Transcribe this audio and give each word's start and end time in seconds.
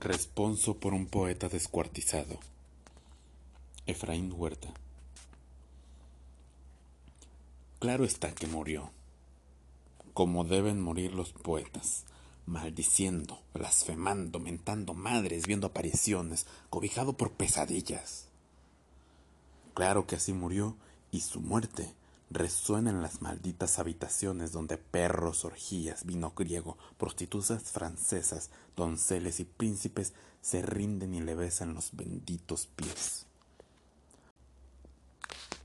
Responso 0.00 0.78
por 0.78 0.94
un 0.94 1.06
poeta 1.06 1.48
descuartizado. 1.48 2.38
Efraín 3.84 4.32
Huerta. 4.32 4.72
Claro 7.80 8.04
está 8.04 8.32
que 8.32 8.46
murió, 8.46 8.92
como 10.14 10.44
deben 10.44 10.80
morir 10.80 11.12
los 11.14 11.32
poetas, 11.32 12.04
maldiciendo, 12.46 13.42
blasfemando, 13.52 14.38
mentando 14.38 14.94
madres, 14.94 15.48
viendo 15.48 15.66
apariciones, 15.66 16.46
cobijado 16.70 17.14
por 17.16 17.32
pesadillas. 17.32 18.28
Claro 19.74 20.06
que 20.06 20.14
así 20.14 20.32
murió 20.32 20.76
y 21.10 21.22
su 21.22 21.40
muerte 21.40 21.92
resuena 22.30 22.90
en 22.90 23.02
las 23.02 23.22
malditas 23.22 23.78
habitaciones 23.78 24.52
donde 24.52 24.76
perros, 24.76 25.44
orgías, 25.44 26.04
vino 26.04 26.32
griego, 26.36 26.76
prostitutas 26.98 27.62
francesas, 27.64 28.50
donceles 28.76 29.40
y 29.40 29.44
príncipes 29.44 30.12
se 30.40 30.62
rinden 30.62 31.14
y 31.14 31.20
le 31.20 31.34
besan 31.34 31.74
los 31.74 31.96
benditos 31.96 32.66
pies. 32.66 33.26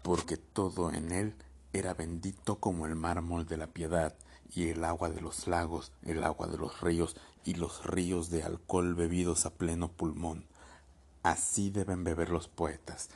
Porque 0.01 0.37
todo 0.37 0.91
en 0.91 1.11
él 1.11 1.35
era 1.73 1.93
bendito 1.93 2.57
como 2.59 2.85
el 2.85 2.95
mármol 2.95 3.45
de 3.45 3.57
la 3.57 3.67
piedad 3.67 4.15
y 4.53 4.69
el 4.69 4.83
agua 4.83 5.09
de 5.09 5.21
los 5.21 5.47
lagos, 5.47 5.91
el 6.03 6.23
agua 6.23 6.47
de 6.47 6.57
los 6.57 6.81
ríos 6.81 7.15
y 7.45 7.55
los 7.55 7.85
ríos 7.85 8.29
de 8.29 8.43
alcohol 8.43 8.95
bebidos 8.95 9.45
a 9.45 9.51
pleno 9.51 9.89
pulmón. 9.89 10.45
Así 11.23 11.69
deben 11.69 12.03
beber 12.03 12.29
los 12.29 12.47
poetas, 12.47 13.09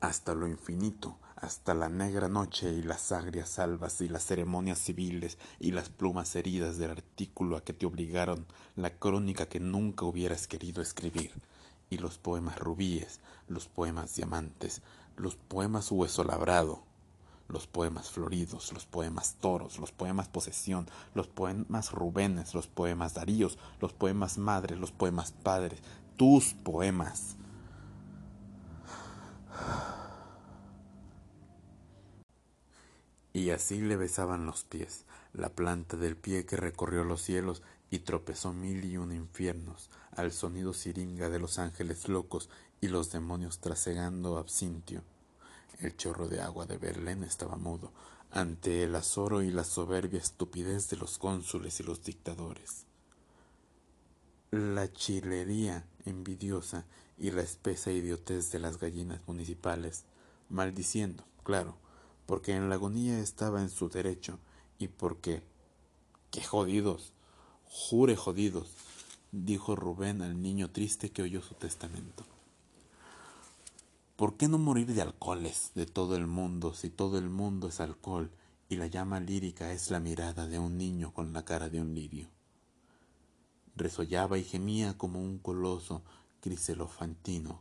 hasta 0.00 0.34
lo 0.34 0.46
infinito, 0.46 1.16
hasta 1.40 1.72
la 1.74 1.88
negra 1.88 2.28
noche 2.28 2.70
y 2.72 2.82
las 2.82 3.12
agrias 3.12 3.58
albas 3.58 4.00
y 4.00 4.08
las 4.08 4.24
ceremonias 4.24 4.78
civiles 4.78 5.38
y 5.58 5.72
las 5.72 5.88
plumas 5.88 6.36
heridas 6.36 6.76
del 6.76 6.90
artículo 6.90 7.56
a 7.56 7.64
que 7.64 7.72
te 7.72 7.86
obligaron 7.86 8.46
la 8.76 8.90
crónica 8.90 9.46
que 9.46 9.60
nunca 9.60 10.04
hubieras 10.04 10.46
querido 10.46 10.82
escribir, 10.82 11.32
y 11.88 11.98
los 11.98 12.18
poemas 12.18 12.58
rubíes, 12.58 13.20
los 13.48 13.68
poemas 13.68 14.14
diamantes, 14.14 14.82
los 15.16 15.36
poemas 15.36 15.90
hueso 15.90 16.24
labrado, 16.24 16.82
los 17.48 17.66
poemas 17.66 18.10
floridos, 18.10 18.72
los 18.72 18.86
poemas 18.86 19.36
toros, 19.40 19.78
los 19.78 19.92
poemas 19.92 20.28
posesión, 20.28 20.88
los 21.14 21.26
poemas 21.26 21.90
Rubénes, 21.90 22.54
los 22.54 22.68
poemas 22.68 23.14
Daríos, 23.14 23.58
los 23.80 23.92
poemas 23.92 24.38
madres, 24.38 24.78
los 24.78 24.92
poemas 24.92 25.32
padres, 25.32 25.80
tus 26.16 26.54
poemas 26.54 27.36
Y 33.32 33.50
así 33.50 33.80
le 33.80 33.96
besaban 33.96 34.46
los 34.46 34.64
pies, 34.64 35.04
la 35.32 35.50
planta 35.50 35.96
del 35.96 36.16
pie 36.16 36.46
que 36.46 36.56
recorrió 36.56 37.04
los 37.04 37.22
cielos 37.22 37.62
y 37.90 38.00
tropezó 38.00 38.52
mil 38.52 38.84
y 38.84 38.96
un 38.96 39.12
infiernos, 39.12 39.90
al 40.16 40.32
sonido 40.32 40.74
siringa 40.74 41.28
de 41.28 41.38
los 41.38 41.58
ángeles 41.58 42.08
locos 42.08 42.48
y 42.80 42.88
los 42.88 43.12
demonios 43.12 43.58
trasegando 43.58 44.38
absintio. 44.38 45.02
El 45.78 45.96
chorro 45.96 46.28
de 46.28 46.40
agua 46.40 46.66
de 46.66 46.76
Berlín 46.76 47.24
estaba 47.24 47.56
mudo 47.56 47.92
ante 48.30 48.84
el 48.84 48.94
azoro 48.94 49.42
y 49.42 49.50
la 49.50 49.64
soberbia 49.64 50.20
estupidez 50.20 50.88
de 50.88 50.96
los 50.96 51.18
cónsules 51.18 51.80
y 51.80 51.82
los 51.82 52.04
dictadores. 52.04 52.86
La 54.50 54.92
chilería 54.92 55.84
envidiosa 56.04 56.84
y 57.18 57.30
la 57.30 57.42
espesa 57.42 57.90
idiotez 57.90 58.52
de 58.52 58.60
las 58.60 58.78
gallinas 58.78 59.20
municipales, 59.26 60.04
maldiciendo, 60.48 61.24
claro, 61.44 61.76
porque 62.30 62.54
en 62.54 62.68
la 62.68 62.76
agonía 62.76 63.18
estaba 63.18 63.60
en 63.60 63.70
su 63.70 63.88
derecho 63.88 64.38
y 64.78 64.86
porque... 64.86 65.42
¡Qué 66.30 66.40
jodidos! 66.44 67.12
Jure 67.64 68.14
jodidos, 68.14 68.70
dijo 69.32 69.74
Rubén 69.74 70.22
al 70.22 70.40
niño 70.40 70.70
triste 70.70 71.10
que 71.10 71.22
oyó 71.22 71.42
su 71.42 71.54
testamento. 71.54 72.24
¿Por 74.14 74.36
qué 74.36 74.46
no 74.46 74.58
morir 74.58 74.94
de 74.94 75.02
alcoholes 75.02 75.72
de 75.74 75.86
todo 75.86 76.14
el 76.14 76.28
mundo 76.28 76.72
si 76.72 76.88
todo 76.88 77.18
el 77.18 77.28
mundo 77.28 77.66
es 77.66 77.80
alcohol 77.80 78.30
y 78.68 78.76
la 78.76 78.86
llama 78.86 79.18
lírica 79.18 79.72
es 79.72 79.90
la 79.90 79.98
mirada 79.98 80.46
de 80.46 80.60
un 80.60 80.78
niño 80.78 81.12
con 81.12 81.32
la 81.32 81.44
cara 81.44 81.68
de 81.68 81.80
un 81.80 81.96
lirio? 81.96 82.28
Resollaba 83.74 84.38
y 84.38 84.44
gemía 84.44 84.96
como 84.96 85.20
un 85.20 85.38
coloso 85.38 86.04
criselofantino, 86.42 87.60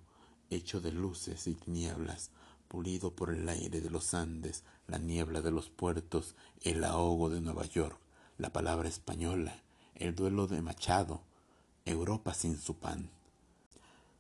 hecho 0.52 0.80
de 0.80 0.92
luces 0.92 1.48
y 1.48 1.56
tinieblas, 1.56 2.30
pulido 2.70 3.16
por 3.16 3.32
el 3.32 3.50
aire 3.50 3.82
de 3.82 3.90
los 3.90 4.14
Andes, 4.14 4.64
la 4.88 5.00
niebla 5.00 5.42
de 5.42 5.52
los 5.52 5.70
puertos, 5.70 6.36
el 6.62 6.84
ahogo 6.84 7.30
de 7.30 7.42
Nueva 7.42 7.66
York, 7.66 8.00
la 8.38 8.54
palabra 8.54 8.88
española, 8.88 9.62
el 9.96 10.16
duelo 10.16 10.48
de 10.48 10.62
Machado, 10.62 11.24
Europa 11.84 12.34
sin 12.34 12.58
su 12.58 12.76
pan. 12.76 13.10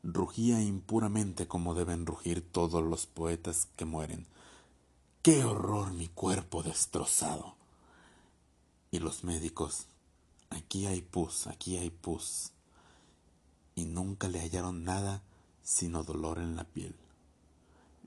Rugía 0.04 0.62
impuramente 0.62 1.48
como 1.48 1.76
deben 1.76 2.06
rugir 2.06 2.42
todos 2.42 2.84
los 2.84 3.06
poetas 3.06 3.68
que 3.76 3.86
mueren. 3.86 4.26
¡Qué 5.22 5.44
horror 5.44 5.94
mi 5.94 6.08
cuerpo 6.08 6.64
destrozado! 6.64 7.56
Y 8.90 8.98
los 8.98 9.24
médicos, 9.24 9.86
aquí 10.50 10.88
hay 10.88 11.02
pus, 11.02 11.46
aquí 11.46 11.78
hay 11.78 11.92
pus. 11.92 12.52
Y 13.76 13.86
nunca 13.86 14.28
le 14.28 14.40
hallaron 14.40 14.84
nada 14.84 15.22
sino 15.62 16.04
dolor 16.04 16.40
en 16.40 16.56
la 16.56 16.64
piel 16.64 16.96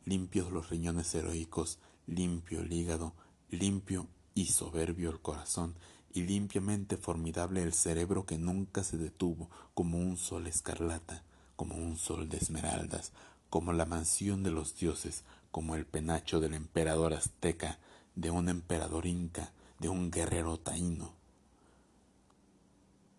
limpios 0.04 0.50
los 0.50 0.70
riñones 0.70 1.14
heroicos, 1.14 1.78
limpio 2.06 2.60
el 2.60 2.72
hígado, 2.72 3.14
limpio 3.50 4.08
y 4.34 4.46
soberbio 4.46 5.10
el 5.10 5.20
corazón, 5.20 5.74
y 6.12 6.22
limpiamente 6.22 6.96
formidable 6.96 7.62
el 7.62 7.72
cerebro 7.72 8.26
que 8.26 8.38
nunca 8.38 8.84
se 8.84 8.98
detuvo, 8.98 9.48
como 9.74 9.98
un 9.98 10.16
sol 10.16 10.46
escarlata, 10.46 11.24
como 11.56 11.76
un 11.76 11.96
sol 11.96 12.28
de 12.28 12.36
esmeraldas, 12.38 13.12
como 13.48 13.72
la 13.72 13.86
mansión 13.86 14.42
de 14.42 14.50
los 14.50 14.76
dioses, 14.76 15.24
como 15.50 15.74
el 15.74 15.86
penacho 15.86 16.40
del 16.40 16.54
emperador 16.54 17.14
azteca, 17.14 17.78
de 18.14 18.30
un 18.30 18.48
emperador 18.48 19.06
inca, 19.06 19.52
de 19.78 19.88
un 19.88 20.10
guerrero 20.10 20.58
taíno. 20.58 21.14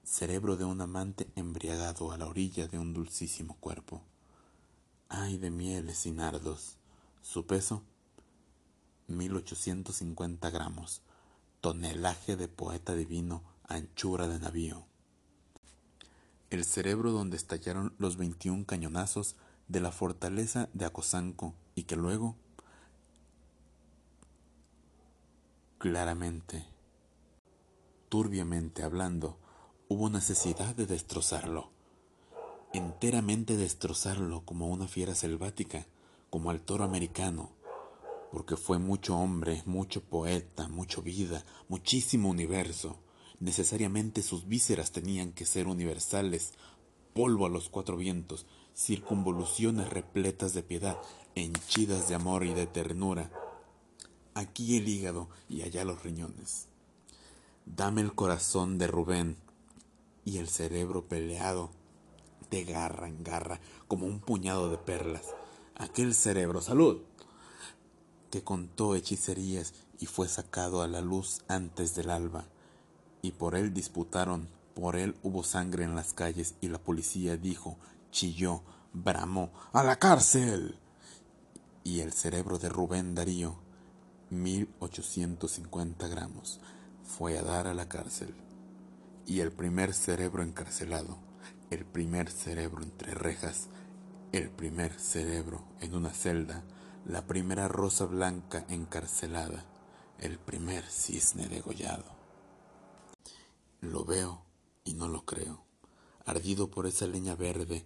Cerebro 0.03 0.57
de 0.57 0.65
un 0.65 0.81
amante 0.81 1.27
embriagado 1.35 2.11
a 2.11 2.17
la 2.17 2.27
orilla 2.27 2.67
de 2.67 2.77
un 2.77 2.93
dulcísimo 2.93 3.55
cuerpo 3.59 4.01
ay 5.13 5.37
de 5.37 5.51
mieles 5.51 6.07
y 6.07 6.11
nardos. 6.11 6.77
Su 7.21 7.45
peso, 7.45 7.83
1850 9.07 10.49
gramos, 10.49 11.03
tonelaje 11.61 12.35
de 12.35 12.47
poeta 12.47 12.95
divino, 12.95 13.43
anchura 13.63 14.27
de 14.27 14.39
navío. 14.39 14.87
El 16.49 16.65
cerebro 16.65 17.11
donde 17.11 17.37
estallaron 17.37 17.93
los 17.99 18.17
21 18.17 18.65
cañonazos 18.65 19.35
de 19.67 19.81
la 19.81 19.91
fortaleza 19.91 20.69
de 20.73 20.85
Acosanco 20.85 21.53
y 21.75 21.83
que 21.83 21.95
luego, 21.95 22.35
claramente, 25.77 26.65
turbiamente 28.09 28.81
hablando, 28.81 29.37
hubo 29.89 30.09
necesidad 30.09 30.75
de 30.75 30.87
destrozarlo 30.87 31.72
enteramente 32.73 33.55
destrozarlo 33.55 34.41
como 34.45 34.67
una 34.67 34.87
fiera 34.87 35.13
selvática, 35.13 35.85
como 36.31 36.49
al 36.49 36.61
toro 36.61 36.83
americano, 36.83 37.51
porque 38.31 38.57
fue 38.57 38.79
mucho 38.79 39.15
hombre, 39.15 39.61
mucho 39.67 40.01
poeta, 40.01 40.67
mucho 40.67 41.03
vida, 41.03 41.45
muchísimo 41.69 42.29
universo. 42.29 42.97
Necesariamente 43.39 44.23
sus 44.23 44.47
vísceras 44.47 44.91
tenían 44.91 45.33
que 45.33 45.45
ser 45.45 45.67
universales, 45.67 46.53
polvo 47.13 47.45
a 47.45 47.49
los 47.49 47.69
cuatro 47.69 47.95
vientos, 47.95 48.47
circunvoluciones 48.75 49.89
repletas 49.89 50.55
de 50.55 50.63
piedad, 50.63 50.97
henchidas 51.35 52.09
de 52.09 52.15
amor 52.15 52.43
y 52.43 52.55
de 52.55 52.65
ternura. 52.65 53.29
Aquí 54.33 54.77
el 54.77 54.87
hígado 54.87 55.29
y 55.47 55.61
allá 55.61 55.85
los 55.85 56.01
riñones. 56.01 56.69
Dame 57.67 58.01
el 58.01 58.15
corazón 58.15 58.79
de 58.79 58.87
Rubén 58.87 59.37
y 60.25 60.39
el 60.39 60.47
cerebro 60.47 61.07
peleado 61.07 61.69
de 62.53 62.65
garra 62.65 63.07
en 63.07 63.23
garra, 63.23 63.59
como 63.87 64.05
un 64.05 64.19
puñado 64.19 64.69
de 64.69 64.77
perlas. 64.77 65.25
Aquel 65.75 66.13
cerebro, 66.13 66.61
salud, 66.61 67.01
que 68.29 68.43
contó 68.43 68.95
hechicerías 68.95 69.73
y 69.99 70.05
fue 70.05 70.27
sacado 70.27 70.83
a 70.83 70.87
la 70.87 71.01
luz 71.01 71.41
antes 71.47 71.95
del 71.95 72.11
alba, 72.11 72.45
y 73.23 73.31
por 73.31 73.55
él 73.55 73.73
disputaron, 73.73 74.47
por 74.75 74.95
él 74.95 75.15
hubo 75.23 75.43
sangre 75.43 75.83
en 75.83 75.95
las 75.95 76.13
calles, 76.13 76.53
y 76.61 76.67
la 76.67 76.77
policía 76.77 77.37
dijo, 77.37 77.77
chilló, 78.11 78.61
bramó, 78.93 79.51
¡a 79.71 79.83
la 79.83 79.95
cárcel! 79.95 80.77
Y 81.83 82.01
el 82.01 82.13
cerebro 82.13 82.59
de 82.59 82.69
Rubén 82.69 83.15
Darío, 83.15 83.55
mil 84.29 84.69
ochocientos 84.79 85.53
cincuenta 85.53 86.07
gramos, 86.07 86.59
fue 87.03 87.37
a 87.37 87.41
dar 87.41 87.65
a 87.67 87.73
la 87.73 87.89
cárcel. 87.89 88.35
Y 89.25 89.39
el 89.39 89.51
primer 89.51 89.93
cerebro 89.93 90.43
encarcelado 90.43 91.17
el 91.73 91.85
primer 91.85 92.29
cerebro 92.29 92.83
entre 92.83 93.15
rejas, 93.15 93.67
el 94.31 94.51
primer 94.51 94.99
cerebro 94.99 95.65
en 95.81 95.95
una 95.95 96.11
celda, 96.11 96.63
la 97.03 97.25
primera 97.25 97.67
rosa 97.67 98.05
blanca 98.05 98.63
encarcelada, 98.69 99.65
el 100.19 100.37
primer 100.37 100.85
cisne 100.85 101.47
degollado. 101.47 102.05
Lo 103.81 104.05
veo 104.05 104.43
y 104.83 104.93
no 104.93 105.07
lo 105.07 105.25
creo. 105.25 105.63
ardido 106.25 106.69
por 106.69 106.85
esa 106.85 107.07
leña 107.07 107.35
verde, 107.35 107.83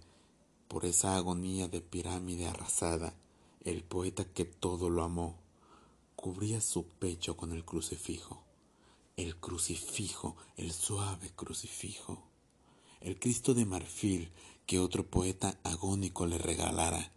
por 0.67 0.85
esa 0.85 1.15
agonía 1.15 1.69
de 1.69 1.81
pirámide 1.81 2.45
arrasada, 2.45 3.15
el 3.63 3.83
poeta 3.83 4.25
que 4.25 4.43
todo 4.45 4.89
lo 4.89 5.03
amó, 5.03 5.39
cubría 6.15 6.59
su 6.59 6.85
pecho 6.85 7.37
con 7.37 7.53
el 7.53 7.63
crucifijo, 7.63 8.43
el 9.15 9.37
crucifijo, 9.37 10.35
el 10.57 10.71
suave 10.73 11.31
crucifijo, 11.35 12.21
el 13.07 13.17
Cristo 13.17 13.53
de 13.53 13.65
marfil 13.65 14.29
que 14.65 14.79
otro 14.79 15.07
poeta 15.07 15.57
agónico 15.63 16.25
le 16.25 16.37
regalara, 16.37 17.13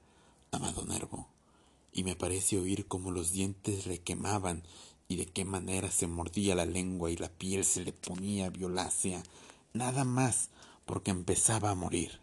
amado 0.52 0.84
Nervo, 0.84 1.26
y 1.92 2.04
me 2.04 2.14
parece 2.14 2.60
oír 2.60 2.86
cómo 2.86 3.10
los 3.10 3.32
dientes 3.32 3.86
requemaban 3.86 4.62
y 5.08 5.16
de 5.16 5.26
qué 5.26 5.44
manera 5.44 5.90
se 5.90 6.06
mordía 6.06 6.54
la 6.54 6.64
lengua 6.64 7.10
y 7.10 7.16
la 7.16 7.28
piel 7.28 7.64
se 7.64 7.84
le 7.84 7.92
ponía 7.92 8.50
violácea, 8.50 9.24
nada 9.72 10.04
más 10.04 10.50
porque 10.86 11.10
empezaba 11.10 11.70
a 11.70 11.74
morir, 11.74 12.20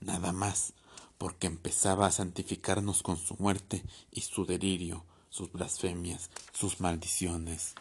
nada 0.00 0.32
más 0.32 0.72
porque 1.16 1.46
empezaba 1.46 2.08
a 2.08 2.12
santificarnos 2.12 3.04
con 3.04 3.18
su 3.18 3.36
muerte 3.38 3.84
y 4.10 4.22
su 4.22 4.46
delirio, 4.46 5.04
sus 5.30 5.52
blasfemias, 5.52 6.28
sus 6.52 6.80
maldiciones, 6.80 7.76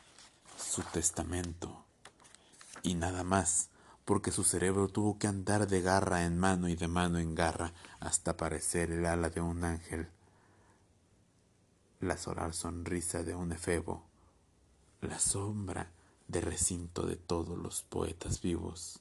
su 0.56 0.84
testamento, 0.84 1.84
y 2.84 2.94
nada 2.94 3.24
más 3.24 3.70
porque 4.06 4.32
su 4.32 4.44
cerebro 4.44 4.88
tuvo 4.88 5.18
que 5.18 5.28
andar 5.28 5.68
de 5.68 5.82
garra 5.82 6.26
en 6.26 6.38
mano 6.38 6.70
y 6.70 6.76
de 6.76 6.88
mano 6.88 7.18
en 7.18 7.34
garra 7.34 7.74
hasta 8.00 8.38
parecer 8.38 8.92
el 8.92 9.06
ala 9.08 9.32
de 9.32 9.42
un 9.42 9.64
ángel, 9.64 10.08
la 12.00 12.16
solar 12.16 12.54
sonrisa 12.54 13.24
de 13.24 13.36
un 13.36 13.52
efebo, 13.52 14.04
la 15.02 15.18
sombra 15.18 15.92
de 16.28 16.40
recinto 16.40 17.08
de 17.08 17.16
todos 17.16 17.58
los 17.58 17.82
poetas 17.82 18.42
vivos, 18.42 19.00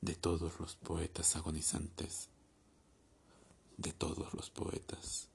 de 0.00 0.14
todos 0.14 0.58
los 0.60 0.76
poetas 0.76 1.36
agonizantes, 1.36 2.30
de 3.76 3.92
todos 3.92 4.32
los 4.32 4.48
poetas. 4.48 5.28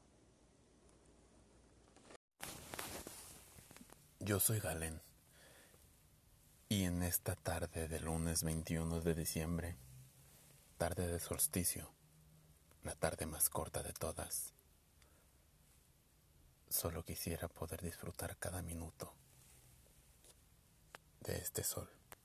Yo 4.19 4.39
soy 4.39 4.59
Galen 4.59 4.99
y 6.75 6.83
en 6.83 7.03
esta 7.03 7.37
tarde 7.37 7.87
del 7.87 8.03
lunes 8.03 8.43
21 8.43 8.99
de 8.99 9.15
diciembre, 9.15 9.77
tarde 10.77 11.07
de 11.07 11.21
solsticio, 11.21 11.89
la 12.83 12.93
tarde 12.95 13.25
más 13.25 13.49
corta 13.49 13.81
de 13.81 13.93
todas, 13.93 14.53
solo 16.67 17.05
quisiera 17.05 17.47
poder 17.47 17.81
disfrutar 17.81 18.35
cada 18.35 18.61
minuto 18.61 19.13
de 21.21 21.37
este 21.37 21.63
sol. 21.63 21.94